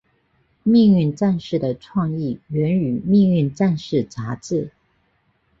[0.63, 4.71] 命运战士的创意源于命运战士杂志。